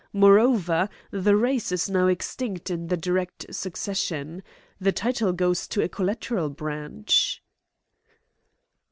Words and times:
Moreover, 0.13 0.89
the 1.11 1.35
race 1.35 1.71
is 1.71 1.87
now 1.87 2.07
extinct 2.07 2.71
in 2.71 2.87
the 2.87 2.97
direct 2.97 3.45
succession. 3.53 4.41
The 4.79 4.91
title 4.91 5.31
goes 5.31 5.67
to 5.67 5.83
a 5.83 5.89
collateral 5.89 6.49
branch." 6.49 7.43